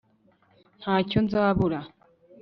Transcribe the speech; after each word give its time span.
nta 0.79 0.95
cyo 1.09 1.19
nzabura 1.25 1.79